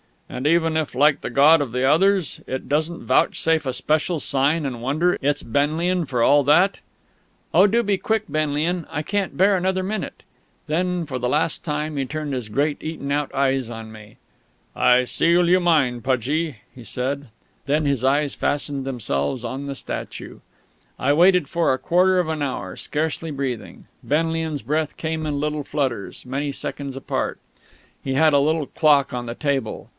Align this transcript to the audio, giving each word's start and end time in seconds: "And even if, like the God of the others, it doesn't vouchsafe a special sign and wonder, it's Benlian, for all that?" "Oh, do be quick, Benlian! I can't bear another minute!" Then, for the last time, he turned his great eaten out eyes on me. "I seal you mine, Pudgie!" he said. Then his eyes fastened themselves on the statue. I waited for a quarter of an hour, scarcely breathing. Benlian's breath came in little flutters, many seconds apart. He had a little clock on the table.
"And 0.27 0.47
even 0.47 0.77
if, 0.77 0.95
like 0.95 1.21
the 1.21 1.29
God 1.29 1.59
of 1.61 1.73
the 1.73 1.83
others, 1.87 2.39
it 2.47 2.69
doesn't 2.69 3.03
vouchsafe 3.05 3.65
a 3.65 3.73
special 3.73 4.17
sign 4.19 4.65
and 4.65 4.81
wonder, 4.81 5.17
it's 5.21 5.43
Benlian, 5.43 6.05
for 6.05 6.23
all 6.23 6.43
that?" 6.45 6.77
"Oh, 7.53 7.67
do 7.67 7.83
be 7.83 7.97
quick, 7.97 8.27
Benlian! 8.29 8.87
I 8.89 9.03
can't 9.03 9.35
bear 9.35 9.57
another 9.57 9.83
minute!" 9.83 10.23
Then, 10.67 11.05
for 11.05 11.19
the 11.19 11.29
last 11.29 11.65
time, 11.65 11.97
he 11.97 12.05
turned 12.05 12.33
his 12.33 12.47
great 12.49 12.81
eaten 12.81 13.11
out 13.11 13.31
eyes 13.35 13.69
on 13.69 13.91
me. 13.91 14.15
"I 14.73 15.03
seal 15.03 15.49
you 15.49 15.59
mine, 15.59 16.01
Pudgie!" 16.01 16.55
he 16.73 16.85
said. 16.85 17.27
Then 17.65 17.85
his 17.85 18.03
eyes 18.05 18.33
fastened 18.33 18.85
themselves 18.85 19.43
on 19.43 19.67
the 19.67 19.75
statue. 19.75 20.39
I 20.97 21.11
waited 21.11 21.49
for 21.49 21.73
a 21.73 21.77
quarter 21.77 22.19
of 22.19 22.29
an 22.29 22.41
hour, 22.41 22.77
scarcely 22.77 23.31
breathing. 23.31 23.85
Benlian's 24.01 24.61
breath 24.61 24.95
came 24.95 25.25
in 25.25 25.41
little 25.41 25.65
flutters, 25.65 26.25
many 26.25 26.53
seconds 26.53 26.95
apart. 26.95 27.37
He 28.01 28.13
had 28.13 28.31
a 28.31 28.39
little 28.39 28.65
clock 28.67 29.13
on 29.13 29.25
the 29.25 29.35
table. 29.35 29.89